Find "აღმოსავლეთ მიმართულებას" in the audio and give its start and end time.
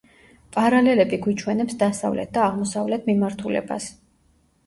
2.47-3.89